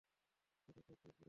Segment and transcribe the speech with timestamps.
[0.63, 1.19] সেটাতে টোল পড়ে গেছে।